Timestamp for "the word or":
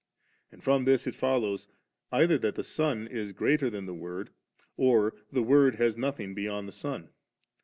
3.85-5.13